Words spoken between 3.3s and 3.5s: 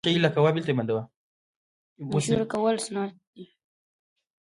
دي